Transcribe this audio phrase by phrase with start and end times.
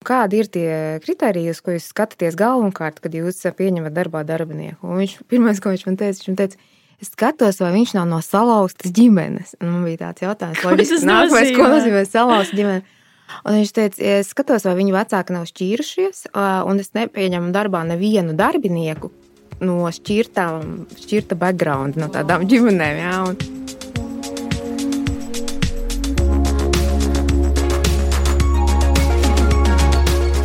[0.00, 0.68] Kādi ir tie
[1.04, 4.88] kriteriji, ko jūs skatāties galvenokārt, kad jūs pieņemat darbā darbinieku?
[4.88, 6.56] Un viņš pirmais, ko viņš man teica, viņš man teica,
[7.04, 9.58] es skatos, vai viņš nav no salauztas ģimenes.
[9.60, 12.96] Un man bija tāds jautājums, loģiski, nākamais, ko nozīmē salauzta ģimene.
[13.44, 18.32] Un viņš teica, es skatos, vai viņu vecāki nav šķīrušies, un es nepieņemu darbā nevienu
[18.40, 19.12] darbinieku
[19.60, 23.04] no šķirtām, šķirta background, no tādām ģimenēm.
[23.04, 23.89] Jā, un...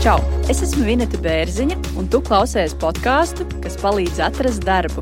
[0.06, 0.20] Čau!
[0.46, 5.02] Es esmu Vineta Bērziņa, un tu klausies podkāstu, kas palīdz atrast darbu.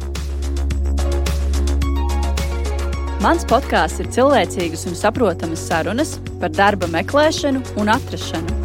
[3.20, 8.55] Mans podkāsts ir cilvēcīgas un saprotamas sarunas par darba meklēšanu un atrašanu.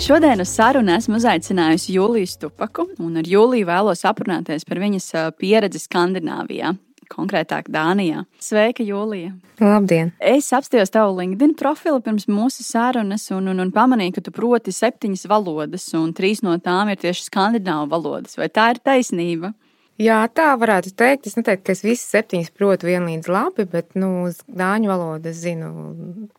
[0.00, 5.84] Šodien uz sarunu esmu uzaicinājusi Jūliju Stupaku, un ar Jūliju vēlos aprunāties par viņas pieredzi
[5.84, 6.78] Skandināvijā.
[7.10, 8.24] Konkrētāk, Dānijā.
[8.42, 9.34] Sveika, Jūlija!
[9.62, 10.12] Labdien!
[10.20, 14.74] Es apstājos tavu LinkedIn profilu pirms mūsu sarunas un, un, un pamanīju, ka tu proti
[14.74, 18.36] septiņas valodas, un trīs no tām ir tieši skandināvu valodas.
[18.40, 19.52] Vai tā ir taisnība?
[19.96, 21.30] Jā, tā varētu teikt.
[21.30, 25.70] Es neteiktu, ka es visas septiņas protu vienlīdz labi, bet nu, dāņu valodu es zinu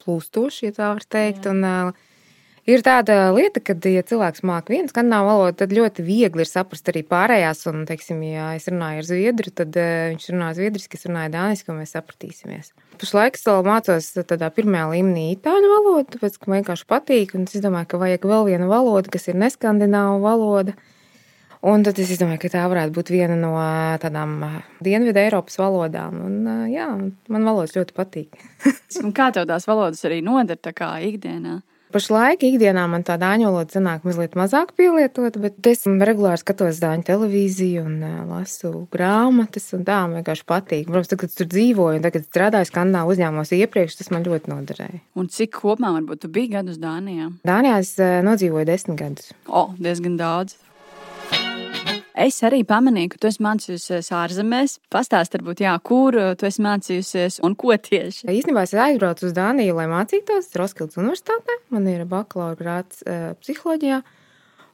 [0.04, 1.50] plūstoši, ja tā var teikt.
[1.50, 2.07] Un, uh,
[2.68, 6.92] ir tāda lieta, ka, ja cilvēks māca vienu skandināvu valodu, tad ļoti viegli ir saprast
[6.92, 7.64] arī pārējās.
[7.72, 11.74] Un, teiksim, ja es runāju ar zviedru, tad uh, viņš runā zviedriski, es runāju dāniski,
[11.74, 12.74] un mēs sapratīsimies.
[12.98, 17.34] Pašlaik es vēl mācos tādā pirmajā līmenī itāļu valodu, tāpēc, ka man vienkārši patīk.
[17.38, 20.78] Un es domāju, ka vajag vēl vienu valodu, kas ir neskandināvu valoda
[21.66, 23.56] Un tad es domāju, ka tā varētu būt viena no
[24.02, 24.36] tādām
[24.84, 26.20] dienvidu Eiropas valodām.
[26.28, 26.36] Un,
[26.70, 26.86] jā,
[27.34, 28.38] man valodas ļoti patīk.
[29.18, 31.58] kā tev tās valodas arī noder ikdienā?
[31.94, 37.08] Pašlaik ikdienā man tā dāņu valoda sanāk mazliet mazāk pielietota, bet es regulāri skatos dāņu
[37.08, 37.96] televīziju un
[38.28, 40.86] lasu grāmatas, un tā man vienkārši patīk.
[40.90, 45.02] Protams, tad, kad tur dzīvoju un tagad strādāju skandināvu uzņēmumos iepriekš, tas man ļoti noderēja.
[45.16, 47.32] Un cik kopumā varbūt tu biji gadus Dānijā?
[47.48, 47.96] Dānijā es
[48.28, 49.32] nodzīvoju desmit gadus.
[49.48, 50.60] O, diezgan daudz.
[52.18, 54.80] Es arī pamanīju, ka tu esi mācījusies ārzemēs.
[54.94, 58.26] Pastāst, varbūt, jā, kur uh, tu esi mācījusies un ko tieši.
[58.34, 61.60] Īstenībā es aizbraucu uz Dāniju, lai mācītos Roskildes universitātē.
[61.76, 64.00] Man ir bakalaura grāts uh, psiholoģijā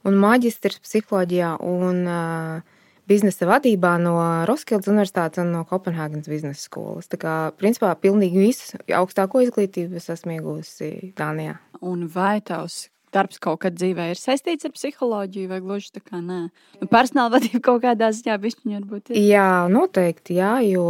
[0.08, 2.80] un maģistrs psiholoģijā un uh,
[3.12, 4.16] biznesa vadībā no
[4.48, 7.12] Roskildes universitātes un no Kopenhāgenes biznesa skolas.
[7.12, 11.60] Tā kā, principā, pilnīgi visu augstāko izglītību es esmu iegūsi Dānijā.
[11.84, 16.22] Un vai tavs darbs kaut kad dzīvē ir saistīts ar psiholoģiju, vai gluži tā kā
[16.22, 16.42] nē?
[16.82, 19.22] Nu, personāla vadība kaut kādā ziņā bišķiņa varbūt ir.
[19.22, 20.90] Jā, noteikti, jā, jo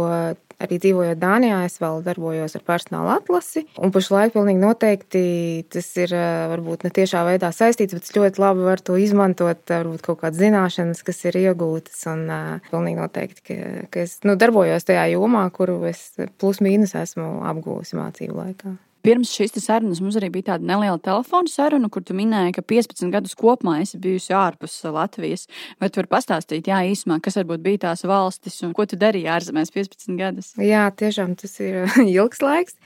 [0.62, 3.64] arī dzīvojot Dānijā, es vēl darbojos ar personāla atlasi.
[3.82, 5.24] Un pašlaik pilnīgi noteikti
[5.72, 6.14] tas ir
[6.54, 11.04] varbūt ne tiešā veidā saistīts, bet ļoti labi varu to izmantot, varbūt kaut kādas zināšanas,
[11.06, 12.06] kas ir iegūtas.
[12.12, 13.60] Un uh, pilnīgi noteikti, ka,
[13.92, 16.06] ka es nu, darbojos tajā jomā, kuru es
[16.40, 18.76] plus mīnus esmu apgūsi mācību laikā.
[19.04, 23.12] Pirms šīs sarunas mums arī bija tāda neliela telefona saruna, kur tu minēji, ka 15
[23.12, 25.44] gadus kopumā esi bijusi ārpus Latvijas.
[25.76, 29.28] Vai tu vari pastāstīt, jā, īsumā, kas varbūt bija tās valstis un ko tu darīji
[29.34, 30.54] ārzemēs 15 gadus?
[30.56, 31.84] Jā, tiešām tas ir
[32.16, 32.80] ilgs laiks.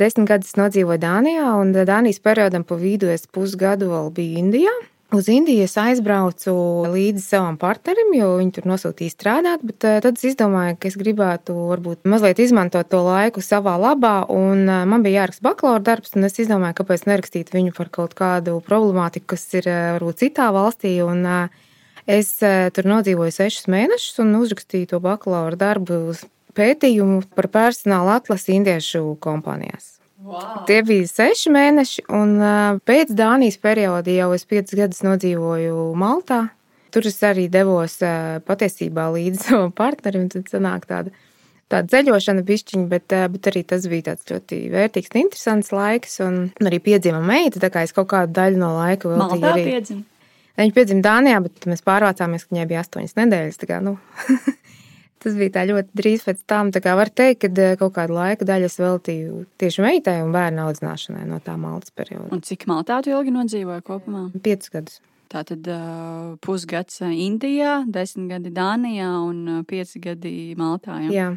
[0.00, 4.74] Desmit gadus nodzīvoju Dānijā, un Dānijas periodam pa vidu es pusgadu vēl biju Indijā.
[5.12, 6.52] Uz Indiju es aizbraucu
[6.90, 10.96] līdzi savam partnerim, jo viņi tur nosūtīja strādāt, bet eh, tad es izdomāju, ka es
[10.98, 16.16] gribētu varbūt mazliet izmantot to laiku savā labā, un eh, man bija jāraksta bakalaura darbs,
[16.16, 20.48] un es izdomāju, kāpēc nerakstīt viņu par kaut kādu problemātiku, kas ir eh, varbūt citā
[20.56, 21.22] valstī, un
[22.10, 26.16] es tur nodzīvoju sešus mēnešus un uzrakstīju to bakalaura darbu
[26.56, 29.94] pētījumu par personāla atlasi indiešu kompānijās.
[30.24, 30.62] Wow.
[30.64, 32.38] Tie bija seši mēneši, un
[32.88, 36.46] pēc Dānijas perioda jau es piecus gadus nodzīvoju Maltā.
[36.94, 37.98] Tur es arī devos
[38.48, 40.30] patiesībā līdzi savam partnerim.
[40.32, 41.12] Tad sanāk tāda,
[41.68, 46.16] tāda ceļošana, pišķiņa, bet, bet arī tas bija tāds ļoti vērtīgs un interesants laiks.
[46.24, 49.68] Un arī piedzima meita, tā kā es kaut kādu daļu no laika veltīju arī.
[49.74, 50.02] Piedzim.
[50.54, 53.60] Viņa piedzima Dānijā, bet mēs pārvācāmies, ka viņai bija astoņas nedēļas.
[53.68, 53.98] Kā, nu,
[55.24, 56.68] Tas bija tā ļoti drīz pēc tam.
[56.74, 60.34] Tā kā var teikt, ka eh, kaut kādu laika daļu es veltīju tieši meitai un
[60.34, 62.28] bērnu audzināšanai no tā maltas perioda.
[62.34, 64.26] Un cik maltā tu ilgi nodzīvoji kopumā?
[64.44, 65.00] Piecus gadus.
[65.32, 71.00] Tātad uh, pusgads Indijā, desmit gadi Dānijā un pieci gadi Maltā.
[71.06, 71.14] Ja?
[71.14, 71.28] Jā.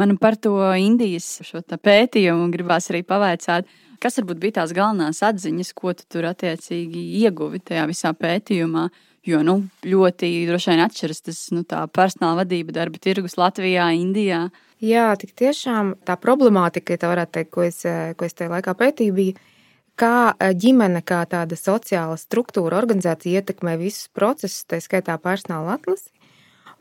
[0.00, 1.42] Man par to Indijas
[1.74, 3.66] pētījumu gribās arī pavaicāt.
[4.00, 8.86] Kas varbūt bija tās galvenās atziņas, ko tu tur attiecīgi ieguvi tajā visā pētījumā?
[9.24, 9.56] Jo nu,
[9.88, 11.62] ļoti droši vien atšķiras tas nu,
[11.96, 14.50] personāla vadība, darba tirgus Latvijā, Indijā.
[14.84, 17.80] Jā, tik tiešām tā problemātika, tā varētu teikt, ko es,
[18.18, 19.36] ko es tajā laikā pētīju, bija,
[19.96, 26.10] kā ģimene, kā tāda sociāla struktūra, organizācija ietekmē visus procesus, tā skaitā personāla atlasi.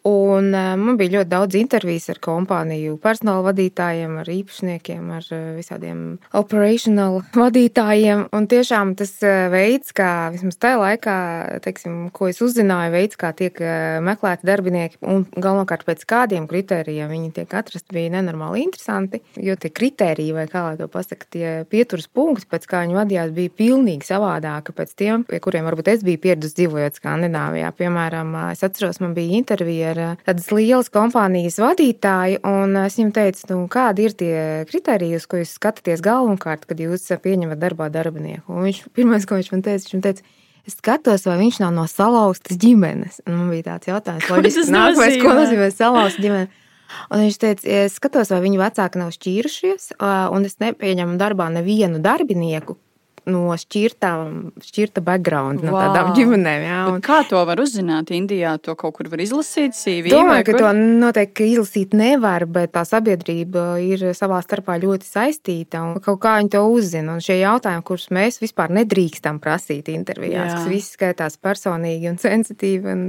[0.04, 6.02] Un man bija ļoti daudz intervijas ar kompāniju personāla vadītājiem, ar īpašniekiem, ar visādiem
[6.36, 8.26] operational vadītājiem.
[8.36, 9.14] Un tiešām tas
[9.54, 11.16] veids, kā vismaz tajā laikā,
[11.64, 13.62] teiksim, ko es uzzināju, veids, kā tiek
[14.04, 19.22] meklēti darbinieki un galvenokārt pēc kādiem kritērijiem viņi tiek atrasti, bija nenormāli interesanti.
[19.40, 23.32] Jo tie kritēriji, vai kā lai to pasaka, tie pieturas punkti, pēc kā viņi vadījās,
[23.40, 27.72] bija pilnīgi savādāki pēc tiem, pie kuriem varbūt es biju pieradusi dzīvojot Skandināvijā.
[27.80, 33.16] Piemēram, es atceros, man bija intervija ar eh, tādas lielas kompānijas vadītāju, un es viņam
[33.16, 34.36] teicu, nu, kādi ir tie
[34.70, 38.46] kriteriji, uz ko jūs skatāties galvenokārt, kad jūs pieņemat darbā darbinieku.
[38.52, 40.32] Un viņš pirmais, ko viņš man teica, viņš man teica,
[40.64, 43.18] Es skatos, vai viņš nav no salauztas ģimenes.
[43.28, 46.48] Un man bija tāds jautājums, ko tas nākamais, ko nozīmē salauzta ģimene.
[47.12, 49.90] Un viņš teica, es skatos, vai viņu vecāki nav šķīrušies,
[50.32, 52.78] un es nepieņemu darbā nevienu darbinieku,
[53.30, 55.72] no šķirtām, šķirta background, wow.
[55.72, 56.66] no tādām ģimenēm.
[56.68, 56.98] Jā, un...
[56.98, 58.12] Bet kā to var uzzināt?
[58.16, 60.12] Indijā to kaut kur var izlasīt, CV?
[60.14, 66.02] Domāju, ka to noteikti izlasīt nevar, bet tā sabiedrība ir savā starpā ļoti saistīta un
[66.04, 67.16] kaut kā viņi to uzzina.
[67.16, 70.58] Un šie jautājumi, kurus mēs vispār nedrīkstam prasīt intervijās, jā.
[70.58, 72.98] kas viss skaitās personīgi un sensitīvi.
[72.98, 73.08] Un,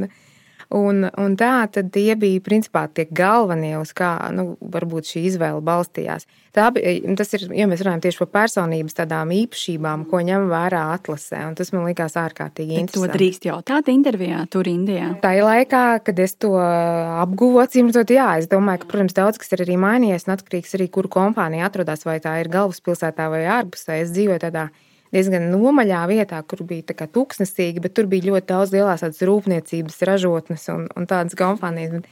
[0.75, 5.61] Un, un tā tad tie bija principā tie galvenie, uz kā nu, varbūt šī izvēle
[5.65, 6.25] balstījās.
[6.55, 10.85] Tā bija, tas ir, ja mēs runājam tieši par personības tādām īpašībām, ko ņem vērā
[10.95, 13.11] atlasē, un tas man likās ārkārtīgi Bet interesanti.
[13.11, 15.11] To drīkst jautāt intervijā, tur Indijā.
[15.23, 19.43] Tā ir laikā, kad es to apguvu, acīm redzot, jā, es domāju, ka, protams, daudz
[19.43, 23.45] kas ir arī mainījies, un atkarīgs arī, kuru kompānija atrodas, vai tā ir galvaspilsētā vai
[23.59, 24.01] ārpusē.
[24.05, 24.69] Es dzīvoju tādā
[25.15, 30.89] diezgan nomaļā vietā, kur bija tūkstnesīgi, bet tur bija ļoti daudz lielās rūpniecības ražotnes un,
[30.95, 32.05] un tādas kompānijas.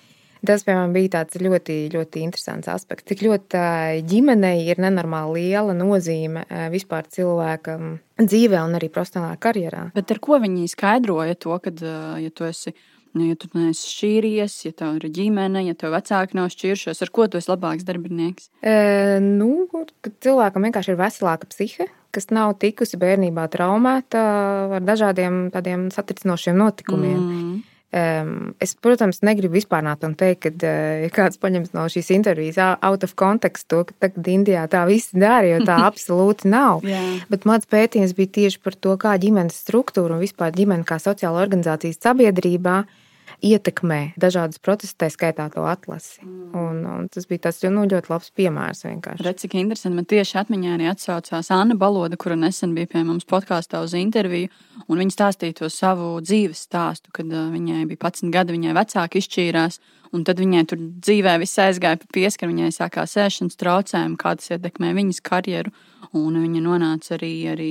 [0.43, 3.07] Tas, piemēram, bija tāds ļoti, ļoti interesants aspekts.
[3.07, 3.61] Cik ļoti
[4.11, 9.85] ģimenei ir nenormāli liela nozīme vispār cilvēkam dzīvē un arī profesionālā karjerā.
[9.95, 11.71] Bet ar ko viņi skaidroja to, ka,
[12.19, 12.75] ja tu esi
[13.13, 17.11] Nu, ja tu neesi šķīries, ja tev ir ģimene, ja tev vecāki nav šķīrušies, ar
[17.13, 18.47] ko tu esi labāks darbinieks?
[18.65, 19.67] E, nu,
[20.25, 24.23] cilvēkam vienkārši ir veselāka psihe, kas nav tikusi bērnībā traumēta
[24.79, 27.21] ar dažādiem tādiem satricinošiem notikumiem.
[27.21, 27.61] Mm.
[27.93, 30.71] Um, es, protams, negribu vispārnāt un teikt, ka,
[31.03, 35.13] ja kāds paņems no šīs intervijas out of context to, ka tagad Indijā tā viss
[35.13, 36.81] dara, jo tā absolūti nav.
[36.89, 37.21] yeah.
[37.29, 41.45] Bet mans pētījums bija tieši par to, kā ģimenes struktūra un vispār ģimene kā sociāla
[41.45, 43.02] organizācija sabiedrībā uh,
[43.43, 46.23] ietekmē dažādas procesus, tā skaitā to atlasi.
[46.23, 46.53] Mm.
[46.59, 48.85] Un, un tas bija tas nu, ļoti labs piemērs.
[49.23, 49.99] Redz, cik interesanti.
[49.99, 54.53] Man tieši atmiņā arī atsaucās Anna Baloda, kura nesen bija pie mums podkāstā uz interviju.
[54.89, 59.83] Viņa stāstīja to savu dzīves stāstu, kad viņai bija 11 gadi, viņai vecāki izšķīrās.
[60.13, 64.53] Un tad viņai tur dzīvē viss aizgāja pa pieskaru, viņai sākās ēšanas traucējumi, kā tas
[64.53, 65.73] ietekmē viņas karjeru.
[66.13, 67.69] Un viņa nonāca arī, arī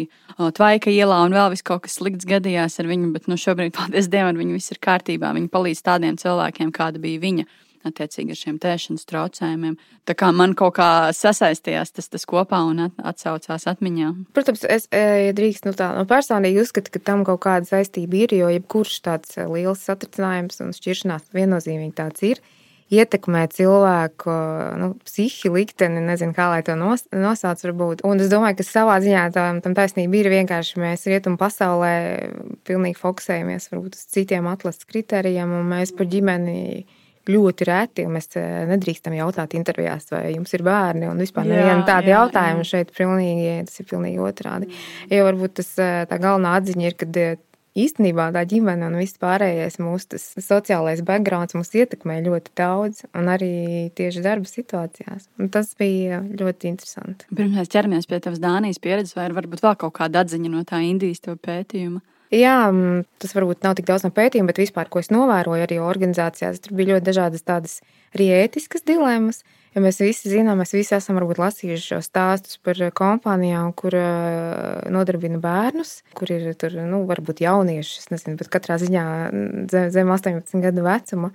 [0.57, 3.11] Tvaika ielā, un vēl viss kaut kas slikts gadījās ar viņu.
[3.13, 5.29] Bet nu, šobrīd, paldies Dievam, viņa viss ir kārtībā.
[5.37, 7.45] Viņa palīdz tādiem cilvēkiem, kāda bija viņa
[7.87, 9.75] attiecīgi ar šiem tēšanas traucējumiem.
[10.09, 14.13] Tā kā man kaut kā sasaistījās tas, tas kopā un at, atsaucās atmiņā.
[14.35, 18.37] Protams, es ja drīkst nu tā, nu personīgi uzskatu, ka tam kaut kāda saistība ir,
[18.41, 22.43] jo jebkurš tāds liels satricinājums un šķiršanās viennozīmīgi tāds ir
[22.91, 24.33] ietekmē cilvēku
[24.79, 27.63] nu, psihi, likteni, nezinu, kā lai to nos, nosauc.
[27.63, 28.03] Varbūt.
[28.07, 31.93] Un es domāju, ka savā ziņā tam, tam taisnība ir vienkārši mēs rietumu pasaulē
[32.67, 36.57] pilnīgi fokusējamies varbūt, uz citiem atlases kritērijiem, un mēs par ģimeni
[37.31, 38.07] ļoti reti.
[38.11, 41.07] Mēs eh, nedrīkstam jautāt intervijās, vai jums ir bērni.
[41.11, 44.69] Un vispār neviena tāda jautājuma šeit pilnīgi, tas ir pilnīgi otrādi.
[45.11, 47.39] Jo varbūt tas eh, tā galvenā atziņa ir, ka eh,
[47.81, 53.53] īstenībā tā ģimene un viss pārējais mūsu sociālais background mūs ietekmē ļoti daudz, un arī
[53.95, 55.29] tieši darba situācijās.
[55.39, 57.29] Un tas bija ļoti interesanti.
[57.31, 60.83] Pirms mēs ķeramies pie tavas Dānijas pieredzes, vai varbūt vēl kaut kāda atziņa no tā
[60.83, 62.03] Indijas pētījuma?
[62.31, 62.71] Jā,
[63.19, 66.77] tas varbūt nav tik daudz no pētījuma, bet vispār, ko es novēroju arī organizācijās, tur
[66.77, 67.73] bija ļoti dažādas tādas
[68.15, 69.41] arī ētiskas dilemmas.
[69.75, 73.95] Jo mēs visi zinām, mēs visi esam lasījuši šo stāstus par kompānijām, kur
[74.91, 79.05] nodarbina bērnus, kur ir tur, nu, varbūt jaunieši, es nezinu, bet katrā ziņā
[79.71, 81.31] zem 18 gadu vecuma.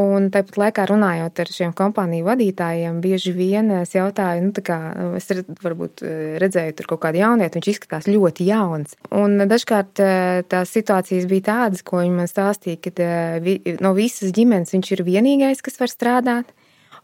[0.00, 4.78] Un tāpat laikā runājot ar šiem kompāniju vadītājiem, bieži vien es jautāju, nu, kā,
[5.18, 5.28] es
[5.60, 8.96] varbūt eh, redzēju tur kaut kādu jaunieti, viņš izskatās ļoti jauns.
[9.12, 14.32] Un dažkārt eh, tās situācijas bija tādas, ko viņi man stāstīja, ka eh, no visas
[14.36, 16.54] ģimenes viņš ir vienīgais, kas var strādāt.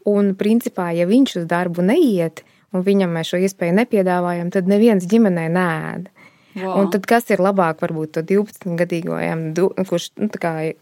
[0.07, 5.05] Un principā, ja viņš uz darbu neiet, un viņam mēs šo iespēju nepiedāvājam, tad neviens
[5.11, 6.09] ģimenē nēd.
[6.57, 6.79] Wow.
[6.81, 9.19] Un tad kas ir labāk, varbūt to 12-gadīgo,
[9.91, 10.29] kurš nu,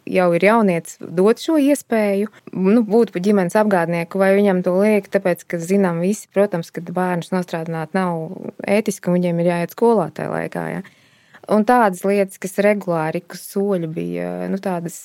[0.06, 5.08] jau ir jaunietis, dot šo iespēju, nu, būt par ģimenes apgādnieku, vai viņam to liek,
[5.10, 8.28] tāpēc, ka zinām visi, protams, ka bērnus nostrādāt nav
[8.62, 10.68] ētiski, un viņiem ir jāiet skolā tajā laikā.
[10.76, 10.84] Ja?
[11.52, 15.02] Un tādas lietas, kas regulāri, kas soļi bija nu, tādas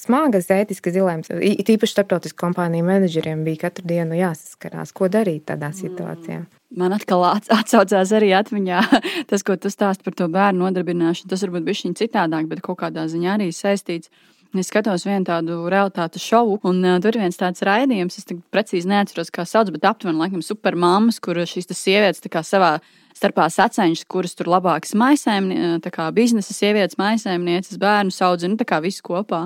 [0.00, 1.30] smagas, ētiskas dilemmas.
[1.30, 6.44] Tīpaši starptautisku kompāniju menedžeriem bija katru dienu jāsaskarās, ko darīt tādā situācijā.
[6.74, 8.80] Man atkal atsaucās arī atmiņā
[9.30, 11.30] tas, ko tu stāst par to bērnu nodarbināšanu.
[11.30, 14.10] Tas varbūt bija viņa citādāk, bet kaut kādā ziņā arī saistīts.
[14.54, 18.86] Es skatos vienu tādu realitātes šovu, un uh, tur ir viens tāds raidījums, es precīzi
[18.86, 22.76] neatceros, kā sauc, bet aptuveni laikam supermāmas, kur šīs sievietes savā
[23.14, 29.44] starpā sacenšas, kuras tur labākas maisaimnieces, biznesa sievietes, maisaimnieces, bērnu audzina, nu, visu kopā.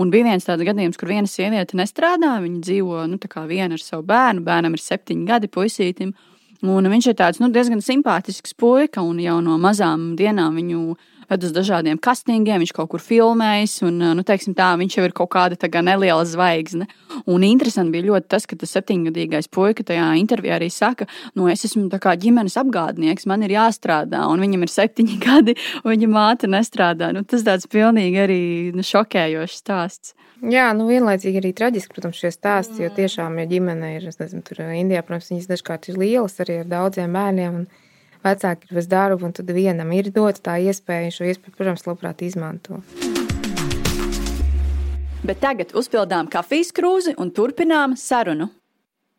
[0.00, 4.06] Un bija viens tāds gadījums, kur viena sieviete nestrādā, viņa dzīvo nu, viena ar savu
[4.08, 6.14] bērnu, bērnam ir septiņi gadi, puisītim.
[6.60, 10.82] Un viņš ir tāds nu, diezgan simpātisks puika, un jau no mazām dienām viņu
[11.30, 15.14] ved uz dažādiem castingiem, viņš kaut kur filmējis, un nu, teiksim, tā, viņš jau ir
[15.16, 16.88] kaut kāda neliela zvaigzne.
[17.30, 21.06] Un interesanti bija ļoti tas, ka tas septiņgadīgais puika tajā intervijā arī saka,
[21.38, 26.10] nu, es esmu ģimenes apgādnieks, man ir jāstrādā, un viņam ir septiņi gadi, un viņa
[26.10, 27.12] māte nestrādā.
[27.14, 28.42] Nu, tas tāds pilnīgi arī
[28.74, 30.16] nu, šokējošs stāsts.
[30.40, 34.40] Jā, nu vienlaicīgi arī traģiski, protams, šie stāsti, jo tiešām, ja ģimene ir, es nezinu,
[34.46, 37.58] tur Indijā, protams, viņas dažkārt ir lielas arī ar daudziem bērniem.
[37.60, 37.66] Un,
[38.24, 42.24] vecāki ir bez darba, un tad vienam ir dota tā iespēja, šo iespēju, protams, labprāt
[42.26, 42.80] izmanto.
[45.20, 48.48] Bet tagad uzpildām kafijas krūzi un turpinām sarunu.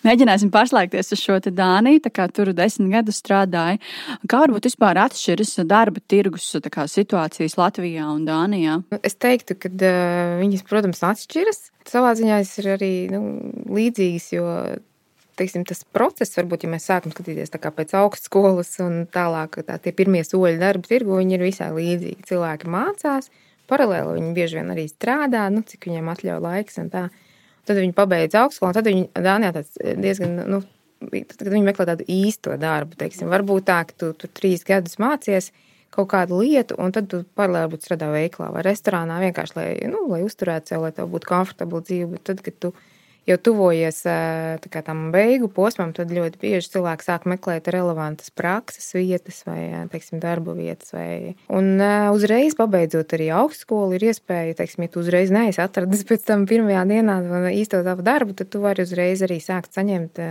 [0.01, 3.77] Mēģināsim pārslēgties uz šo Dāniju, kā tur desmit gadus strādāja.
[4.25, 8.79] Kā varbūt vispār atšķiras darba tirgus kā, situācijas Latvijā un Dānijā?
[9.05, 11.67] Es teiktu, ka uh, viņas, protams, atšķiras.
[11.91, 13.21] Savā ziņā tas ir arī nu,
[13.69, 14.47] līdzīgas, jo
[15.39, 20.23] teiksim, tas process, varbūt, ja mēs sākam skatīties pēc augstskolas un tālāk, tā tie pirmie
[20.27, 22.27] soļi darba tirgu, viņi ir visai līdzīgi.
[22.29, 23.31] Cilvēki mācās,
[23.71, 26.79] paralēli viņi bieži vien arī strādā, nu, cik viņiem atļauj laiks.
[26.91, 30.63] Tad viņi pabeidz augstskolu, un tad viņi Dānijā tāds diezgan, nu,
[31.09, 34.97] tad, kad viņi meklē tādu īsto darbu, teiksim, varbūt tā, ka tu tur trīs gadus
[35.01, 35.51] mācies
[35.91, 40.21] kaut kādu lietu, un tad tu paralēli strādā veiklā vai restorānā vienkārši, lai, nu, lai
[40.23, 42.71] uzturētu sev, lai tev būtu komfortabla dzīve, tad, kad tu
[43.29, 44.01] jau tuvojies
[44.85, 50.55] tam beigu posmam, tad ļoti bieži cilvēki sāk meklēt relevantas prakses vietas vai teiksim, darba
[50.57, 50.93] vietas.
[50.95, 51.35] Vai...
[51.53, 51.77] Un
[52.15, 56.85] uzreiz, pabeidzot arī augstskolu, ir iespēja, teiksim, ja tu uzreiz neesi atradis pēc tam pirmajā
[56.89, 57.19] dienā
[57.53, 60.21] īsto tavu darbu, tad tu vari uzreiz arī sākt saņemt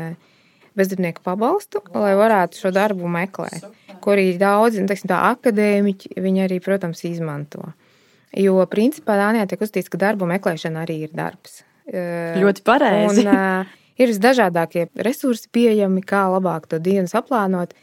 [0.79, 3.67] bezdarbnieku pabalstu, lai varētu šo darbu meklēt.
[4.01, 7.73] Ko arī daudzi, nu, teiksim, akadēmiķi, viņi arī, protams, izmanto.
[8.39, 11.65] Jo, principā, Dānijā tiek uzstīts, ka darbu meklēšana arī ir darbs.
[11.91, 13.27] Ļoti pareizi.
[13.27, 13.69] Un,
[14.01, 17.77] ir visdažādākie resursi pieejami, kā labāk to dienu saplānot.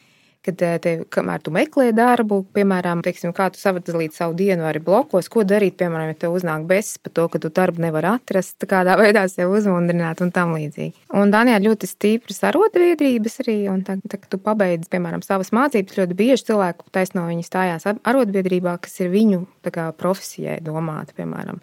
[0.48, 5.28] Kad tev, kamēr tu meklē darbu, piemēram, teiksim, kā tu savadīji savu dienu arī blokos,
[5.34, 8.96] ko darīt, piemēram, ja tev uznāk besis par to, ka tu darbu nevar atrast, kādā
[9.02, 11.10] veidā sev uzmundrināt un tam līdzīgi.
[11.20, 16.00] Un Dānijā ļoti stipras arotbiedrības arī, un tā, tā, kad tu pabeidz, piemēram, savas mācības,
[16.00, 21.60] ļoti bieži cilvēku taisno viņi stājās arotbiedrībā, kas ir viņu kā, profesijai domāta, piemēram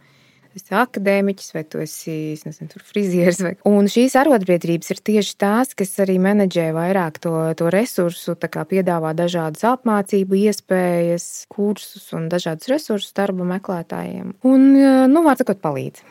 [0.59, 2.15] esi akadēmiķis, vai tu esi
[2.47, 3.41] nezinu, frizieris.
[3.45, 3.55] Vai...
[3.69, 9.65] Un šīs arotbiedrības ir tieši tās, kas arī menedžē vairāk to, to resursu, piedāvā dažādas
[9.75, 14.35] apmācību iespējas, kursus un dažādus resursus darba meklētājiem.
[14.47, 14.71] Un,
[15.11, 16.05] nu, vārds sakot, palīdz.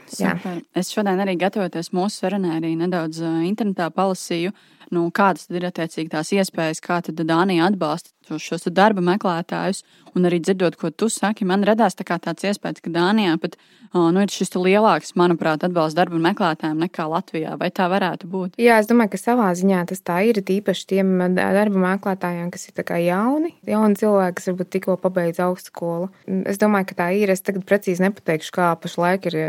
[0.77, 4.53] Es šodien arī gatavoties mūsu sarunai, arī nedaudz internetā palasīju
[4.91, 9.83] nu, kādas ir attiecīgi tās iespējas, kā Dānija atbalsta šos darba meklētājus.
[10.13, 13.57] Un arī dzirdot, ko tu saki, man radās tā tāds iespējas, ka Dānijā pat
[13.93, 17.55] nu, ir šis lielāks, manuprāt, atbalsts darba meklētājiem nekā Latvijā.
[17.61, 18.59] Vai tā varētu būt?
[18.61, 20.41] Jā, es domāju, ka savā ziņā tas tā ir.
[20.43, 26.11] Tīpaši tiem darba meklētājiem, kas ir jauni, jauni cilvēki, kas varbūt tikko pabeidz augstskolu.
[26.49, 27.33] Es domāju, ka tā ir.
[27.33, 29.39] Es tagad precīzi nepateikšu, kā pašlaik ir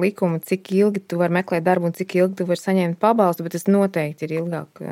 [0.00, 3.56] likumi, cik ilgi tu vari meklēt darbu un cik ilgi tu vari saņemt pabalstu, bet
[3.56, 4.83] tas noteikti ir ilgāk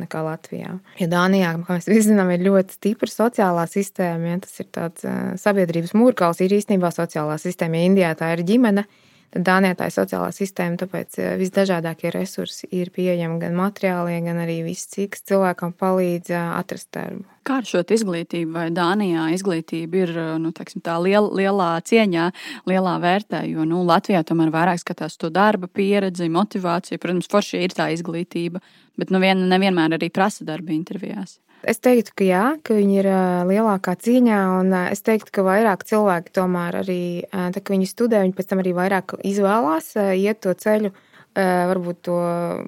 [0.00, 0.74] nekā Latvijā.
[1.00, 5.08] Ja Dānijā, kā mēs visi zinām, ir ļoti stipra sociālā sistēma, ja tas ir tāds
[5.42, 7.80] sabiedrības mūrkals, ir īstenībā sociālā sistēma.
[7.80, 8.86] Ja Indijā tā ir ģimene,
[9.34, 14.86] Dānijā tā ir sociālā sistēma, tāpēc visdažādākie resursi ir pieejami gan materiālie, gan arī viss,
[14.92, 17.24] cik cilvēkam palīdz atrast darbu.
[17.44, 22.30] Kā ar šo izglītību, vai Dānijā izglītība ir nu, teiksim, liel, lielā cieņā,
[22.70, 27.02] lielā vērtē, jo nu, Latvijā tomēr vairāk skatās to darba pieredzi, motivāciju.
[27.02, 28.62] Protams, forši ir tā izglītība,
[28.96, 31.40] bet nu, vien, nevienmēr arī prasa darba intervijās.
[31.64, 33.08] Es teiktu, ka jā, ka viņi ir
[33.48, 38.36] lielākā cīņā, un es teiktu, ka vairāk cilvēki tomēr arī, tā, ka viņi studē, viņi
[38.36, 40.92] pēc tam arī vairāk izvēlās iet to ceļu,
[41.34, 42.18] varbūt to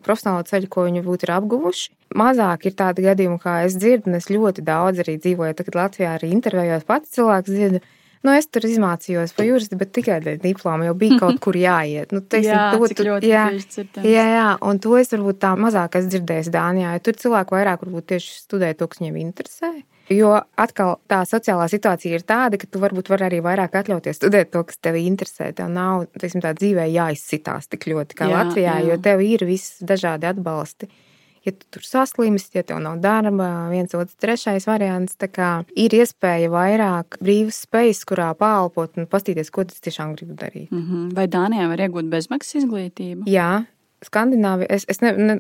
[0.06, 1.92] profesionālo ceļu, ko viņi būtu apguvuši.
[2.16, 6.16] Mazāk ir tādi gadījumi, kā es dzirdu, un es ļoti daudz arī dzīvoju, tagad Latvijā
[6.16, 7.82] arī intervējos pats cilvēks dzirdu,
[8.26, 12.14] Nu, es tur izmācījos par juristu, bet tikai dēļ diploma jau bija kaut kur jāiet.
[12.14, 13.44] Nu, teiksim, jā, to, cik ļoti jā,
[14.02, 16.96] jā, jā, un to es varbūt tā mazāk esmu dzirdējis Dānijā.
[16.96, 19.76] jo Tur cilvēki vairāk varbūt tieši studē to, kas viņiem interesē.
[20.12, 24.52] Jo atkal tā sociālā situācija ir tāda, ka tu varbūt vari arī vairāk atļauties studēt
[24.54, 25.50] to, kas tev interesē.
[25.56, 28.92] Tev nav teiksim, tā dzīvē jāizsitās tik ļoti kā Jā, Latvijā, jā.
[28.92, 30.90] jo tev ir visi dažādi atbalsti.
[31.46, 35.94] Ja tu tur saslimsti, ja tev nav darba, viens otrs, trešais variants, tā kā ir
[35.94, 40.72] iespēja vairāk brīvas spējas, kurā pālpot un pastīties, ko tas tiešām gribu darīt.
[40.74, 41.14] Mhm.
[41.14, 43.28] Vai Dānijā var iegūt bezmaksas izglītību?
[43.30, 43.66] Jā,
[44.04, 45.34] Skandināvija, es, es ne, ne,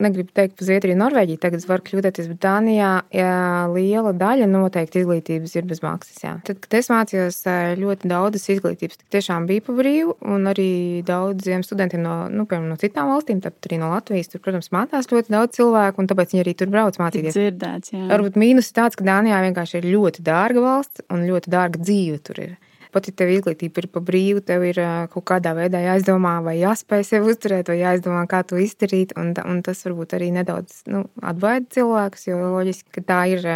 [0.00, 3.32] negribu teikt par Zviedriju, Norvēģiju, tagad es varu kļūdīties, bet Dānijā jā,
[3.74, 6.22] liela daļa noteikti izglītības ir bez maksas.
[6.24, 6.32] Jā.
[6.46, 7.42] Tad, kad es mācījos,
[7.82, 10.70] ļoti daudzas izglītības tiešām bija pa brīvu, un arī
[11.04, 15.12] daudziem studentiem no, nu, piemēram, no citām valstīm, tāpat arī no Latvijas, tur, protams, mācās
[15.12, 17.36] ļoti daudz cilvēku, un tāpēc viņi arī tur brauc mācīties.
[17.36, 18.06] dzirdēts, jā.
[18.14, 22.24] Varbūt mīnus ir tāds, ka Dānijā vienkārši ir ļoti dārga valsts un ļoti dārga dzīve
[22.24, 22.58] tur ir.
[22.90, 24.80] Pat ja tev izglītība ir pa brīvu, tev ir
[25.12, 29.14] kaut kādā veidā jāizdomā, vai jāspēj sevi uzturēt, vai jāizdomā, kā to izdarīt.
[29.20, 33.46] Un, un tas varbūt arī nedaudz nu, atbaida cilvēkus, jo loģiski, ka tā ir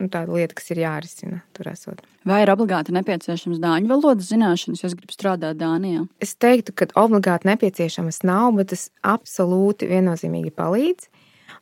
[0.00, 2.02] nu, tāda lieta, kas ir jārisina tur esot.
[2.28, 6.04] Vai ir obligāti nepieciešams dāņu valodas zināšanas, ja es gribu strādāt Dānijā?
[6.20, 11.08] Es teiktu, ka obligāti nepieciešamas nav, bet tas absolūti viennozīmīgi palīdz.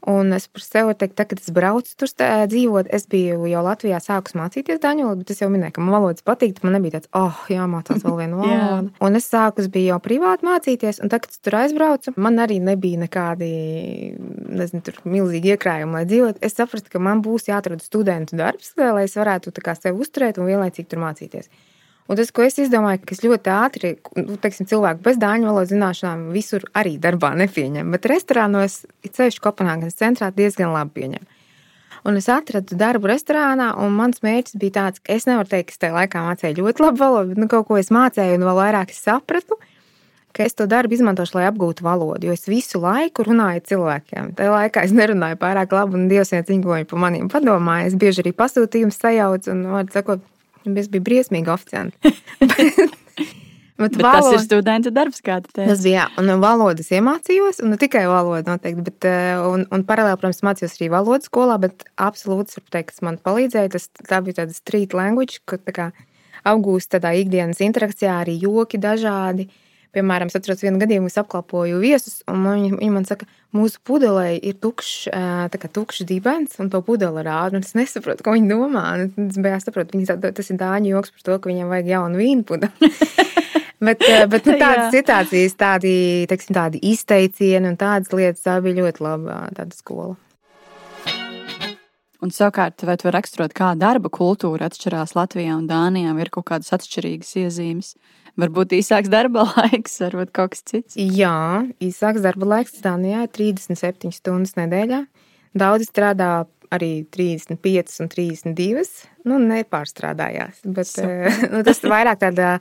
[0.07, 3.99] Un es par sevi teiktu, tā, kad es braucu tur dzīvot, es biju jau Latvijā
[4.03, 6.61] sākus mācīties daņu valodu, bet es jau minēju, ka man valodas patīk.
[6.63, 8.93] Man nebija tāds, oh, jāmācās vēl viena valoda.
[9.05, 12.39] Un es sāku, es biju jau privāti mācīties, un tad, kad es tur aizbraucu, man
[12.45, 13.51] arī nebija nekādi,
[14.61, 16.45] nezinu, tur milzīgi iekrājumi, lai dzīvotu.
[16.47, 20.39] Es sapratu, ka man būs jāatrod studentu darbs, lai es varētu tā kā sevi uzturēt
[20.39, 21.51] un vienlaicīgi tur mācīties.
[22.09, 25.75] Un tas, ko es izdomāju, ka es ļoti ātri, nu, teiksim, cilvēku bez dāņu valodas
[25.75, 27.91] zināšanām visur arī darbā nepieņem.
[27.93, 31.27] Bet restorānos, ceļš Kopenhāgenes centrā, diezgan labi pieņem.
[32.09, 35.77] Un es atradu darbu restorānā, un mans mērķis bija tāds, ka es nevaru teikt, ka
[35.77, 38.57] es tajā laikā mācīju ļoti labu valodu, bet nu, kaut ko es mācīju, un vēl
[38.63, 39.59] vairāk es sapratu,
[40.33, 42.31] ka es to darbu izmantošu, lai apgūtu valodu.
[42.31, 44.33] Jo es visu laiku runāju cilvēkiem.
[44.39, 47.91] Tajā laikā es nerunāju pārāk labi, un Dievs viens viņa par maniem padomāja.
[47.91, 50.25] Es bieži arī pasūtījumus sajaucu, un, var sakot,
[50.77, 51.93] es biju briesmīgi oficiāli.
[53.79, 55.69] Bet, Bet tas ir studenta darbs, kā tu teici.
[55.71, 59.85] Tas bija, jā, un valodas iemācījos, un ne tikai valodu noteikti, bet, eh, un, un
[59.87, 64.19] paralēli, protams, mācījos arī valodas skolā, bet absolūti, es varu teikt, man palīdzēja, tas tā
[64.27, 65.87] bija tāda street language, ka tā kā
[66.51, 69.47] apgūst tādā ikdienas interakcijā arī joki dažādi.
[69.97, 73.25] Piemēram, es atceros vienu gadījumu, es apkalpoju viesus, un viņi, viņi man saka,
[73.57, 75.09] mūsu pudelē ir tukšs,
[75.49, 78.85] tā kā tukšs dibens, un to pudeli rāda, es nesaprotu, ko viņi domā.
[79.09, 82.47] Es beigās saprotu, viņi, tas ir dāņu joks par to, ka viņiem vajag jaunu vīnu
[82.49, 82.93] pudeli.
[83.79, 85.91] Bet, bet nu, tādas situācijas, tādi,
[86.27, 90.17] teiksim, tādi izteicieni un tādas lietas, tā bija ļoti laba tāda skola.
[92.19, 96.49] Un savukārt, vai tu vari raksturot, kā darba kultūra atšķirās Latvijā un Dānijā, ir kaut
[96.51, 97.93] kādas atšķirīgas iezīmes?
[98.39, 100.99] Varbūt īsāks darba laiks, varbūt kaut kas cits.
[100.99, 105.03] Jā, īsāks darba laiks Dānijā ir 37 stundas nedēļā.
[105.59, 106.33] Daudzi strādā
[106.75, 108.85] arī 35 un 32.
[109.29, 110.63] Nu, nepārstrādājās.
[110.65, 112.59] Bet, eh, nu, tas ir vairāk tāda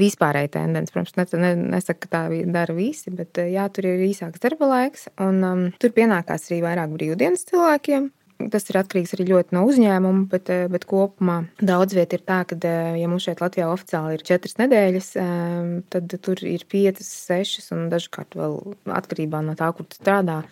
[0.00, 0.94] vispārēja tendence.
[0.94, 4.70] Protams, ne, ne, nesaka, ka tā dara visi, bet eh, jā, tur ir īsāks darba
[4.72, 5.06] laiks.
[5.20, 8.10] Un, um, tur pienākās arī vairāk brīvdienas cilvēkiem.
[8.48, 12.40] Tas ir atkarīgs arī ļoti no uzņēmuma, bet, eh, bet kopumā daudz vietā ir tā,
[12.48, 17.10] ka, eh, ja mums šeit Latvijā oficiāli ir četras nedēļas, eh, tad tur ir piecas,
[17.28, 20.44] sešas un dažkārt vēl atkarībā no tā, kur tu strādā,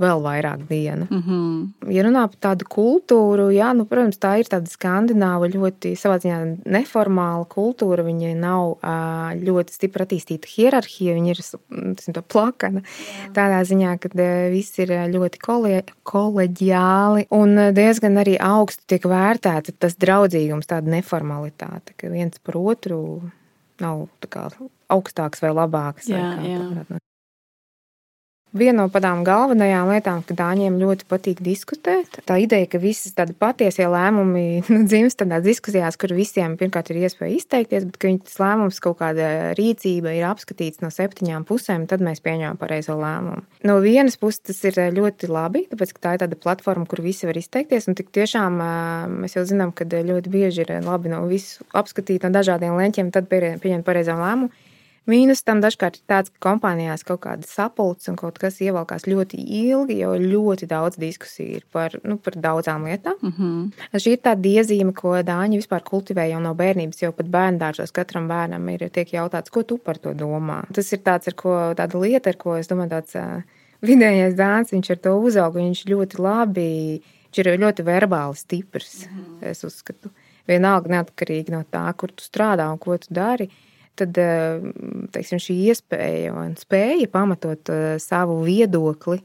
[0.00, 1.06] vēl vairāk dienu.
[1.10, 1.92] Mm -hmm.
[1.92, 6.58] Ja runā par tādu kultūru, jā, nu, protams, tā ir tāda skandināva, ļoti savā ziņā
[6.64, 8.04] neformāla kultūra.
[8.04, 8.76] Viņa nav
[9.40, 11.40] ļoti stipri attīstīta hierarhija, viņa ir
[12.12, 12.82] tā plakana.
[13.32, 14.08] Tādā ziņā, ka
[14.50, 21.92] viss ir ļoti kolie, koleģiāli un diezgan arī augstu tiek vērtēta tas draudzīgums, tāda neformalitāte,
[21.96, 23.22] ka viens par otru
[23.80, 24.50] nav kā
[24.88, 26.08] augstāks vai labāks.
[26.08, 26.58] vai Jā, kā jā.
[26.58, 27.05] tā varētu
[28.56, 33.34] Viena no tādām galvenajām lietām, ka dāņiem ļoti patīk diskutēt, tā ideja, ka visas tādi
[33.36, 38.22] patiesie lēmumi nu, dzimst tādās diskusijās, kur visiem pirmkārt ir iespēja izteikties, bet ka viņi
[38.24, 43.44] tas lēmums kaut kāda rīcība ir apskatīts no septiņām pusēm, tad mēs pieņemam pareizo lēmumu.
[43.66, 47.28] No vienas puses tas ir ļoti labi, tāpēc ka tā ir tāda platforma, kur visi
[47.28, 48.72] var izteikties, un tik tiešām ā,
[49.12, 53.28] mēs jau zinām, ka ļoti bieži ir labi no visu apskatīt no dažādiem leņķiem, tad
[53.28, 54.52] pie- pieņemt pareizo lēmumu.
[55.06, 59.38] Mīnus tam dažkārt ir tāds, ka kompānijās kaut kāda sapulce un kaut kas ievelkās ļoti
[59.38, 63.14] ilgi, jo ļoti daudz diskusiju ir par, nu, par daudzām lietām.
[63.22, 64.00] Mm -hmm.
[64.02, 68.28] Šī ir tā iezīme, ko Dāņi vispār kultivē jau no bērnības, jo pat bērngārzos katram
[68.28, 70.64] bērnam ir tiek jautāts, ko tu par to domā.
[70.72, 73.44] Tas ir tāds, ar ko, tāda lieta, ar ko es domāju, tāds
[73.82, 79.06] vidējais dāns, viņš ar to uzauga, viņš ļoti labi, viņš ir ļoti verbāli stiprs,
[79.40, 80.10] es uzskatu.
[80.46, 83.48] vienalga neatkarīgi no tā, kur tu strādā un ko tu dari.
[83.96, 84.18] Tad
[85.14, 89.22] teiksim, šī iespēja un spēja pamatot savu viedokli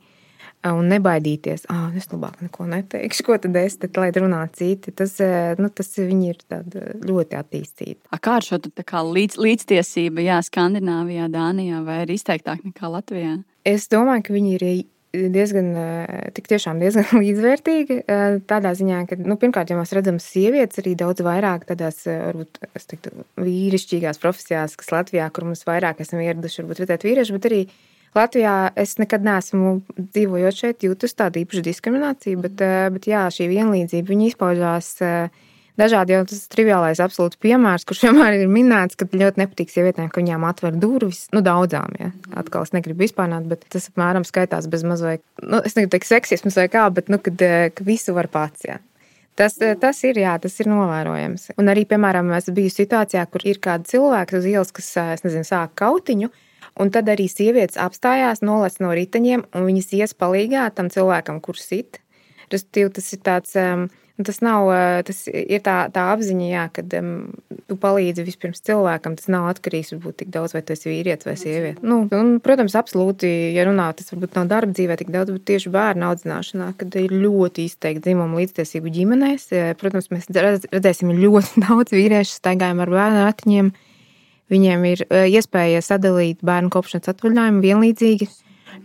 [0.70, 4.94] un nebaidīties, ah, es labāk neko neteikšu, ko tad es tad, lai runā citi.
[4.94, 5.16] Tas,
[5.58, 6.42] nu, tas viņi ir
[7.08, 8.00] ļoti attīstīti.
[8.22, 13.40] Kā ar šo līdz, līdztiesību, jā, Skandināvijā, Dānijā vai ir izteiktāk nekā Latvijā?
[13.66, 14.68] Es domāju, ka viņi ir
[15.12, 15.72] diezgan,
[16.36, 18.02] tik tiešām diezgan līdzvērtīgi.
[18.50, 22.90] Tādā ziņā, ka, nu, pirmkārt, ja mēs redzam sievietes arī daudz vairāk tādās, varbūt, es
[22.92, 27.62] teiktu, vīrišķīgās profesijās, kas Latvijā, kur mums vairāk esam ieraduši, varbūt redzēt vīrieši, bet arī
[28.16, 32.64] Latvijā es nekad neesmu dzīvojot šeit, jūtus tādu īpašu diskrimināciju, bet,
[32.96, 34.98] bet jā, šī vienlīdzība, viņi izpaužās
[35.82, 40.22] dažādi, jau tas triviālais absolūts piemērs, kurš vienmēr ir minēts, ka ļoti nepatīk sievietēm, ka
[40.22, 42.12] viņām atver durvis, nu, daudzām, ja.
[42.38, 46.60] Atkal es negribu vispārnāt, bet tas apmēram skaitās bez mazliet, nu, es negribu teikt seksisms
[46.62, 47.44] vai kā, bet, nu, kad,
[47.76, 48.78] ka visu var pats, jā.
[49.40, 51.54] Tas, tas ir, jā, tas ir novērojams.
[51.58, 55.48] Un arī, piemēram, es biju situācijā, kur ir kāda cilvēka uz ielas, kas, es nezinu,
[55.48, 56.30] sāk kautiņu,
[56.80, 61.66] Un tad arī sievietes apstājās, nolaiž no riteņiem, un viņas ies palīgā tam cilvēkam, kurš
[61.66, 62.00] sit.
[62.52, 63.58] Respektīvi, tas ir tāds.
[63.60, 63.90] Um,
[64.28, 64.70] Tas nav
[65.08, 67.12] tas ir tā, tā apziņa, jā, kad um,
[67.70, 69.16] tu palīdzi vispirms cilvēkam.
[69.20, 71.84] Tas nav atkarīgs varbūt tik daudz, vai tas ir vīrietis vai sieviete.
[71.86, 75.74] Nu, un, protams, absolūti, ja runā, tas varbūt nav darba dzīvē tik daudz, bet tieši
[75.74, 79.50] bērnu audzināšanā, kad ir ļoti izteikti dzimuma līdztiesību ģimenēs.
[79.82, 83.74] Protams, mēs redzēsim ļoti daudz vīriešu staigājumu ar bērnu ratiņiem.
[84.52, 88.28] Viņiem ir iespēja sadalīt bērnu kopšanas atvaļinājumu vienlīdzīgi.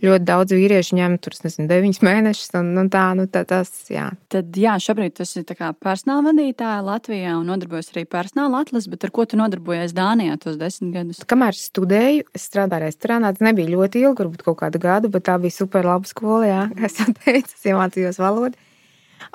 [0.01, 4.09] Ļoti daudz vīriešu ņem tur, nezinu, deviņus mēnešus, un, un tā, nu, tā, tas, jā.
[4.33, 9.13] Tad, jā, šobrīd tas ir personāla vadītāja Latvijā un nodarbojas arī personāla atlases, bet ar
[9.15, 11.23] ko tu nodarbojies Dānijā tos desmit gadus?
[11.29, 15.39] Kamēr studēju, es strādāju restorānā, tas nebija ļoti ilgi, varbūt kaut kādu gadu, bet tā
[15.41, 18.59] bija super laba skola, jā, kā es jau teicu, es iemācījos valodu.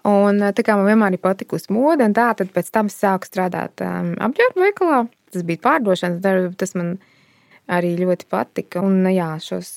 [0.07, 3.83] Un tā kā man vienmēr ir patikusi mode, un tā, tad pēc tam sāku strādāt
[3.83, 6.97] um, apģērbu veikalā tas bija pārdošanas darbs, tas man
[7.71, 8.83] arī ļoti patika.
[8.85, 9.71] Un, jā, šos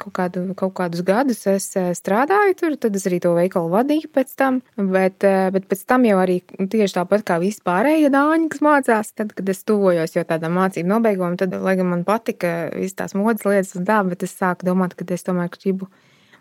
[0.00, 4.34] kaut, kādu, kaut kādus gadus es strādāju tur, tad es arī to veikalu vadīju pēc
[4.38, 4.60] tam.
[4.76, 9.34] Bet, bet pēc tam jau arī tieši tāpat kā visi pārējie dāņi, kas mācās, tad,
[9.36, 13.46] kad es tuvojos jau tādam mācību nobeigumam, tad, lai gan man patika visas tās modes
[13.48, 15.90] lietas un tā, bet es sāku domāt, ka es tomēr gribu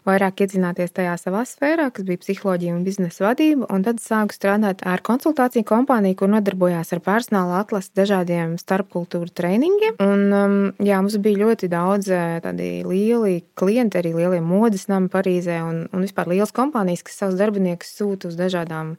[0.08, 4.82] vairāk iedzināties tajā savā sfērā, kas bija psiholoģija un biznesa vadība, un tad sāku strādāt
[4.88, 10.00] ar konsultāciju kompāniju, kur nodarbojās ar personāla atlasi dažādiem starpkultūru treiningiem.
[10.02, 15.12] Un, um, jā, mums bija ļoti daudz eh, tādi lieli klienti, arī lielie modes nami
[15.14, 18.96] Parīzē un, un vispār liels kompānijas, kas savus darbiniekus sūta uz dažādām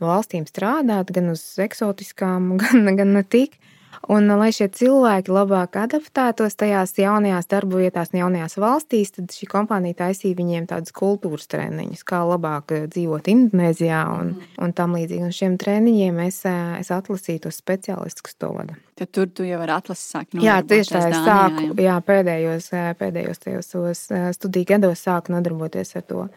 [0.00, 3.60] valstīm strādāt, gan uz eksotiskām, gan, gan ne tik.
[4.06, 9.98] Un, lai šie cilvēki labāk adaptētos tajās jaunajās darba vietās, jaunajās valstīs, tad šī kompānija
[10.04, 14.58] taisīja viņiem tādus kultūras treniņus, kā labāk eh, dzīvot Indonēzijā un, mm.
[14.64, 15.24] un tam līdzīgi.
[15.26, 18.78] Un šiem treniņiem es, eh, es atlasīju tos speciālistus, kas to vada.
[18.98, 22.92] Tad tur tu jau vari atlasīt, sākt jā, tieši tā, es sāku, jā, pēdējos, eh,
[22.98, 24.06] pēdējos tajos
[24.38, 26.28] studiju gados sāku nodarboties ar to.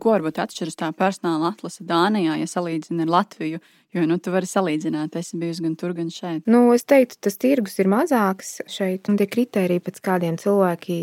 [0.00, 3.60] Ko varbūt atšķiras tā personāla atlase Dānijā, ja salīdzina ar Latviju?
[3.94, 6.44] Jo nu, tu vari salīdzināt, es biju gan tur, gan šeit.
[6.50, 11.00] Nu, es teiktu, tas tirgus ir mazāks šeit, un tie kriteriji, pēc kādiem cilvēki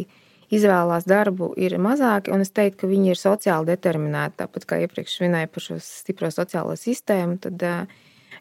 [0.55, 2.31] izvēlās darbu, ir mazāki.
[2.39, 4.38] Es teiktu, ka viņi ir sociāli determinēti.
[4.39, 7.97] Tāpat kā iepriekš minēju par šo stipro sociālo sistēmu, tad uh,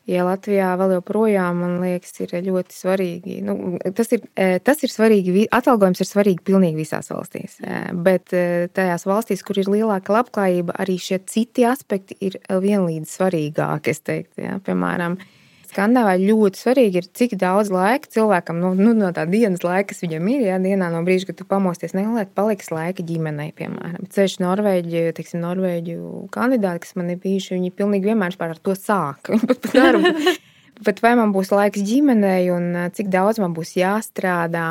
[0.06, 3.40] Ja Latvijā vēl joprojām, man liekas, ir ļoti svarīgi.
[3.42, 3.56] Nu,
[3.96, 5.48] tas, ir, e, tas ir svarīgi.
[5.50, 7.56] Atalgojums ir svarīgi pilnīgi visās valstīs.
[7.58, 13.16] E, bet e, tajās valstīs, kur ir lielāka labklājība, arī šie citi aspekti ir vienlīdz
[13.18, 13.96] svarīgāki.
[14.06, 14.60] Teiktu, ja?
[14.62, 15.16] Piemēram,
[15.76, 20.00] Skandināvā ļoti svarīgi ir, cik daudz laika cilvēkam nu, nu, no tā dienas laika, kas
[20.00, 24.08] viņam ir, ja dienā no brīža, kad tu pamosties, neliek, paliks laika ģimenei, piemēram.
[24.14, 29.28] Ceļš Norvēģi, teiksim, Norvēģu kandidāti, kas man ir bijuši, viņi pilnīgi vienmēr ar to sāk.
[29.34, 30.36] Viņi pat par darbu.
[30.86, 34.68] Bet vai man būs laiks ģimenei un cik daudz man būs jāstrādā?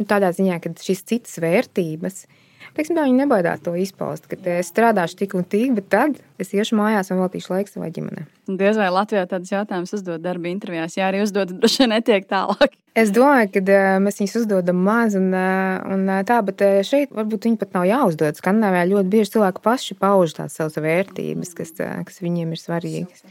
[0.00, 4.68] Un tādā ziņā, ka šīs citas vērtības ir Tā, viņi nebaidās to izpaust, ka es
[4.70, 8.26] strādāšu tik un tik, bet tad es iešu mājās un veltīšu laiku savai ģimenei.
[8.50, 12.76] Diez vai Latvijā tādas jautājumas uzdod darba intervijās, ja arī uzdod, droši vien netiek tālāk.
[12.98, 17.12] Es domāju, ka uh, mēs viņus uzdodam maz, un, uh, un uh, tā, bet šeit
[17.14, 18.40] varbūt viņi pat nav jāuzdod.
[18.40, 23.22] Skandināvijā ļoti bieži cilvēki paši pauž tās savas vērtības, kas, kas viņiem ir svarīgas.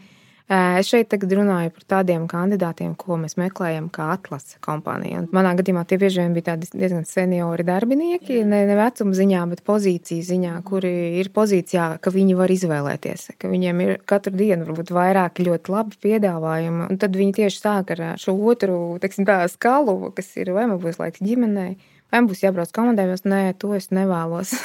[0.49, 5.19] Es šeit tagad runāju par tādiem kandidātiem, ko mēs meklējam kā atlases kompānija.
[5.21, 9.61] Un manā gadījumā tie bieži vien bija diezgan seniori darbinieki, ne, ne vecuma ziņā, bet
[9.67, 14.89] pozīcijas ziņā, kuri ir pozīcijā, ka viņi var izvēlēties, ka viņiem ir katru dienu varbūt
[14.97, 16.89] vairāki ļoti labi piedāvājumi.
[16.89, 20.81] Un tad viņi tieši sāk ar šo otru, teiksim, tā skalu, kas ir vai man
[20.81, 21.77] būs laiks ģimenei
[22.09, 23.21] Vai būs jābrauc komandējumos?
[23.29, 24.55] Nē, to es nevēlos.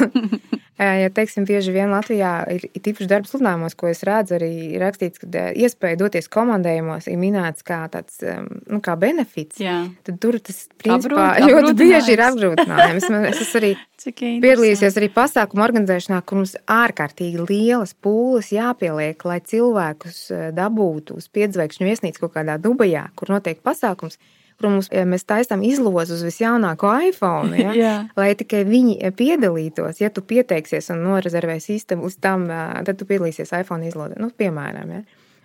[1.03, 5.43] ja teiksim, bieži vien Latvijā ir, tīpaši darba sludinājumos, ko es redzu, arī rakstīts, ka
[5.53, 9.61] iespēja doties komandējumos ir minēts kā tāds nu, kā benefits.
[9.61, 9.83] Jā.
[10.09, 13.09] Tad tur tas principā, ļoti bieži ir apgrūtinājums.
[13.29, 13.73] Es esmu arī
[14.45, 21.91] piedalījusies arī pasākumu organizēšanā, kur mums ārkārtīgi lielas pūles jāpieliek, lai cilvēkus dabūtu uz piedzvaigžņu
[21.91, 24.17] viesnīcu kaut kādā Dubajā, kur notiek pasākums
[24.61, 27.75] kur mums, mēs taisām izlozi uz visjaunāko iPhone, ja?
[27.85, 27.97] Jā.
[28.19, 30.01] lai tikai viņi piedalītos.
[30.03, 34.97] Ja tu pieteiksies un norezervēsi īstenībā uz tam, tad tu piedalīsies iPhone izlozē, nu, piemēram.
[34.99, 35.05] Ja?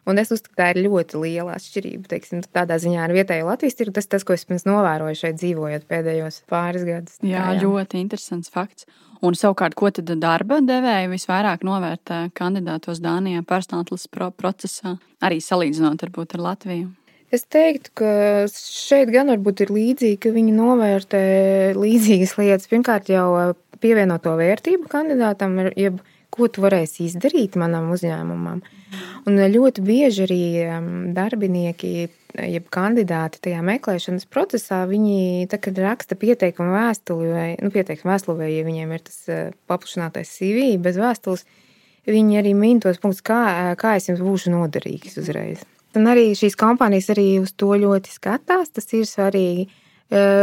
[0.10, 2.10] Un es uzskatu, ka tā ir ļoti liela atšķirība.
[2.10, 5.86] Teiksim, tādā ziņā ar vietējo Latvijas tirgu tas, tas, ko es pirms novēroju šeit dzīvojot
[5.90, 7.20] pēdējos pāris gadus.
[7.22, 8.88] Jā, jā, ļoti interesants fakts.
[9.26, 16.38] Un savukārt, ko tad darba devēja visvairāk novērtē kandidātos Dānijā personāla procesā, arī salīdzinot varbūt
[16.38, 16.88] ar Latviju?
[17.30, 18.12] Es teiktu, ka
[18.50, 21.24] šeit gan varbūt ir līdzīgi, ka viņi novērtē
[21.78, 22.70] līdzīgas lietas.
[22.72, 26.00] Pirmkārt, jau pievienoto vērtību kandidātam, jeb
[26.34, 28.64] ko tu varēsi izdarīt manam uzņēmumam.
[29.30, 30.42] Un ļoti bieži arī
[31.14, 31.94] darbinieki,
[32.50, 38.52] jeb kandidāti tajā meklēšanas procesā, viņi tā, raksta pieteikumu vēstuli, vai nu, pieteikumu vēstuli, vai
[38.56, 39.20] ja viņiem ir tas
[39.70, 41.46] paplašinātais CV bez vēstules,
[42.10, 45.66] viņi arī min tos punktus, kā, kā es jums būšu noderīgs uzreiz.
[45.98, 48.74] Un arī šīs kompānijas arī uz to ļoti skatās.
[48.76, 49.70] Tas ir svarīgi.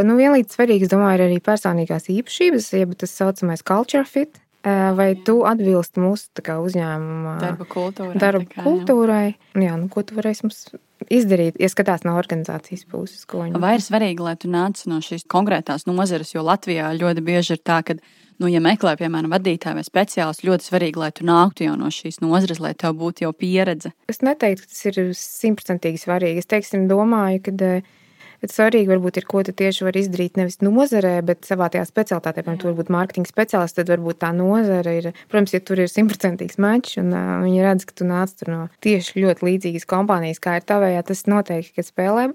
[0.06, 4.40] Nu, vienlīdz svarīgi, es domāju, ir arī personīgās īpašības, jeb tas saucamais culture fit.
[4.66, 8.18] Vai tu atbilsti mūsu kā, uzņēmuma darba kultūrai?
[8.18, 9.26] Darba kā, kultūrai.
[9.54, 9.62] Jā.
[9.62, 10.64] jā, nu, ko tu varēsi mums
[11.12, 13.22] izdarīt, ja skatās no organizācijas puses?
[13.30, 17.62] Vai ir svarīgi, lai tu nāc no šīs konkrētās nozares, jo Latvijā ļoti bieži ir
[17.62, 17.94] tā, ka
[18.42, 22.20] nu, ja meklē, piemēram, vadītāju vai speciālistu, ļoti svarīgi, lai tu nāktu jau no šīs
[22.24, 23.92] nozares, lai tev būtu jau pieredze.
[24.12, 26.42] Es neteiktu, ka tas ir simtprocentīgi svarīgi.
[26.42, 30.60] Es teiksim, domāju, ka bet eh, svarīgi varbūt ir, ko tu tieši vari izdarīt nevis
[30.64, 32.44] nozarē, bet savā tajā specialitātē.
[32.44, 36.60] Piemēram, tur varbūt mārketinga speciālists, tad varbūt tā nozara ir, protams, ja tur ir simtprocentīgs
[36.62, 40.68] mačs un uh, viņi redz, ka tu nāc no tieši ļoti līdzīgas kompānijas, kā ir
[40.68, 42.30] tavējā, tas noteikti, ka spēlē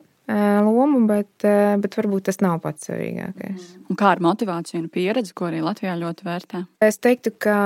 [0.66, 1.32] lomu, bet,
[1.84, 3.74] bet varbūt tas nav pats svarīgākais.
[3.92, 6.64] Un kā ar motivāciju un pieredzi, ko arī Latvijā ļoti vērtē?
[6.88, 7.58] Es teiktu, ka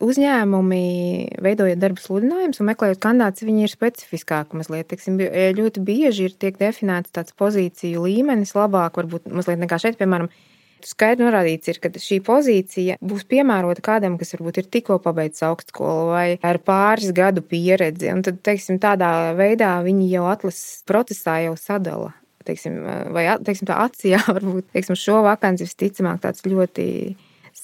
[0.00, 0.84] uzņēmumi,
[1.44, 4.88] veidojot darba sludinājumus un meklējot kandidātus, viņi ir specifiskāki mazliet.
[4.90, 5.18] Teiksim,
[5.58, 10.30] ļoti bieži ir tiek definēts tāds pozīciju līmenis labāk, varbūt mazliet nekā šeit, piemēram,
[10.88, 16.10] Skaidri norādīts, ir, ka šī pozīcija būs piemērota kādam, kas varbūt ir tikko pabeidzis augstskolu
[16.12, 18.10] vai ar pāris gadu pieredzi.
[18.14, 22.14] Un tad, teiksim, tādā veidā viņi jau atlases procesā jau sadala.
[22.48, 22.78] Teiksim,
[23.12, 26.86] vai teiksim, tā acījā varbūt teiksim, šo vakanci visticamāk tāds ļoti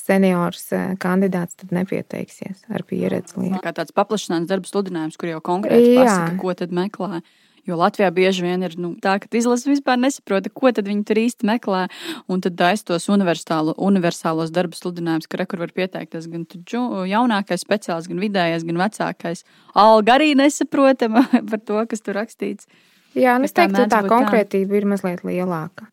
[0.07, 3.51] seniors eh, kandidāts tad nepieteiksies ar pieredzi.
[3.63, 7.23] Kā tāds paplašināts darba sludinājums, kur jau konkrēti pasaka, ko tad meklē.
[7.67, 11.49] Jo Latvijā bieži vien ir nu, tā, ka izlase vispār nesaprot, ko viņi tur īsti
[11.49, 11.87] meklē.
[12.31, 18.67] Un tad aiztos universālos darba sludinājumus, ka rekur var pieteikties gan jaunākais speciālists, gan vidējais,
[18.69, 19.43] gan vecākais.
[19.75, 22.71] Alga arī nesaprotama par to, kas tur rakstīts.
[23.17, 24.79] Jā, nu es teiktu, ka tā konkrētība tā.
[24.79, 25.91] ir mazliet lielāka.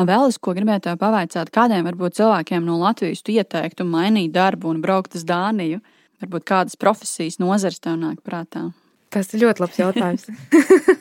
[0.00, 4.80] Vēl es ko gribēju pavaicāt, kādiem varbūt cilvēkiem no Latvijas tu ieteiktu mainīt darbu un
[4.80, 5.82] braukt uz Dāniju?
[6.22, 8.70] Varbūt kādas profesijas nozares tev nāk prātā?
[9.10, 10.26] Tas ir ļoti labs jautājums.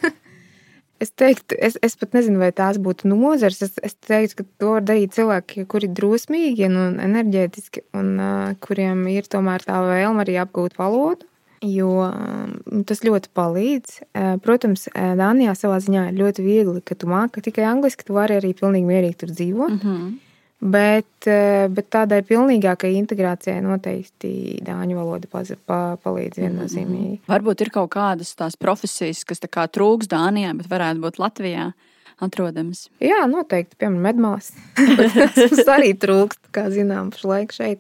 [1.04, 3.62] es teiktu, es, es pat nezinu, vai tās būtu nozares.
[3.66, 8.54] Es, es teiktu, ka to var darīt cilvēki, kuri ir drosmīgi un enerģētiski, un uh,
[8.64, 11.28] kuriem ir tomēr tā vēlme arī apgūt valodu.
[11.66, 13.98] Jo um, tas ļoti palīdz.
[14.16, 18.40] Uh, protams, Dānijā savā ziņā ir ļoti viegli, ka tu māki tikai angliski, tu vari
[18.40, 19.76] arī pilnīgi mierīgi tur dzīvot.
[19.76, 20.18] Mm -hmm.
[20.60, 27.14] Bet, eh, bet tādai pilnīgākai integrācijai noteikti dāņu valoda paz, pa, palīdz mhm, viennozīmīgi.
[27.14, 27.30] Mm -hmm.
[27.32, 31.72] Varbūt ir kaut kādas tās profesijas, kas tā trūks Dānijā, bet varētu būt Latvijā
[32.20, 32.90] atrodamas.
[33.00, 34.52] Jā, noteikti, piemēram, medmās.
[35.36, 37.80] tas arī trūkst, kā zinām, pašlaik šeit.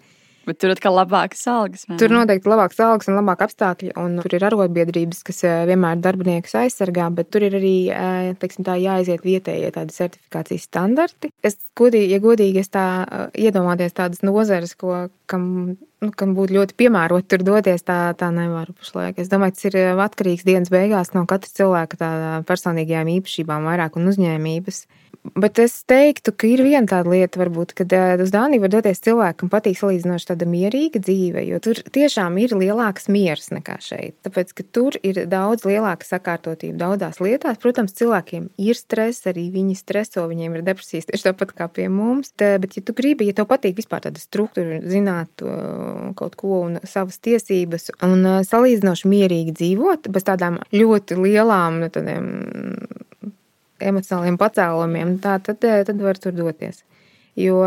[0.50, 1.84] Bet tur atkal labākas algas.
[2.02, 3.92] Tur noteikti labākas algas un labāka apstākļi.
[4.02, 8.66] Un tur ir arotbiedrības, kas eh, vienmēr darbiniekus aizsargā, bet tur ir arī eh, teiksim,
[8.66, 11.30] tā, jāaiziet vietējie tādi certifikācijas standarti.
[11.46, 15.46] Es godīgi, ja godīgi, es tā eh, iedomāties tādas nozares, ko, kam,
[16.02, 19.22] nu, kam būtu ļoti piemērot tur doties, tā, tā nevaru pašlaik.
[19.22, 22.16] Es domāju, tas ir atkarīgs dienas beigās no katra cilvēka
[22.50, 24.88] personīgajām īpašībām vairāk un uzņēmības.
[25.40, 27.94] Bet es teiktu, ka ir viena tāda lieta, varbūt, kad
[28.24, 33.10] uz Dāniju var doties cilvēkam, patīk salīdzinoši tāda mierīga dzīve, jo tur tiešām ir lielāks
[33.12, 34.16] miers nekā šeit.
[34.26, 37.60] Tāpēc, ka tur ir daudz lielāka sakārtotība daudzās lietās.
[37.62, 42.32] Protams, cilvēkiem ir stress, arī viņi streso, viņiem ir depresijas tieši tāpat kā pie mums.
[42.40, 45.44] Tā, bet, ja tu gribi, ja tev patīk vispār tāda struktūra, zināt
[46.20, 52.32] kaut ko un savas tiesības, un salīdzinoši mierīgi dzīvot, bez tādām ļoti lielām tādiem
[53.80, 56.84] emocionāliem pacēlumiem, tā, tad, eh, tad var tur doties.
[57.40, 57.64] Jo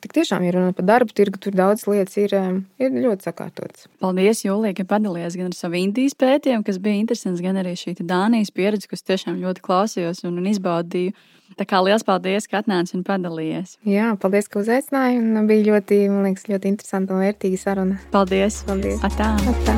[0.00, 2.34] tik tiešām, ja runājam par darbu tirgu, tur daudz lietas ir,
[2.80, 3.88] ir ļoti sakārtotas.
[4.02, 7.98] Paldies, Jūlija, ka padalījāties gan ar savu Indijas pētījumu, kas bija interesants, gan arī šī
[8.00, 11.14] Dānijas pieredze, kas tiešām ļoti klausījos un, un izbaudīju.
[11.58, 13.74] Tā kā liels paldies, ka atnāci un padalījies.
[13.88, 15.18] Jā, paldies, ka uzaicināji.
[15.50, 17.98] Bija ļoti, man liekas, ļoti interesanta un vērtīga saruna.
[18.14, 18.62] Paldies!
[18.68, 19.02] paldies.
[19.06, 19.32] Atā.
[19.50, 19.74] Atā.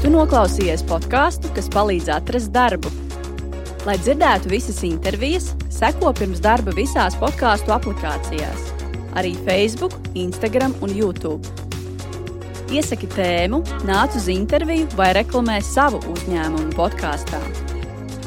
[0.00, 2.90] Tu noklausījies podkāstu, kas palīdz atrast darbu.
[3.88, 8.66] Lai dzirdētu visas intervijas, seko pirms darba visās podkāstu aplikācijās,
[9.16, 11.40] arī Facebook, Instagram un YouTube.
[12.70, 17.40] Iesaki tēmu, nāc uz interviju vai reklamē savu uzņēmumu podkāstā.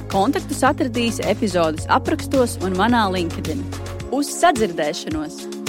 [0.10, 3.62] Kontaktus atradīsi epizodes aprakstos un manā LinkedIn.
[4.14, 5.63] Uz sadzirdēšanos!